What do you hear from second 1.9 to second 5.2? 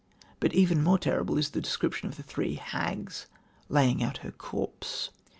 of the three hags laying out her corpse.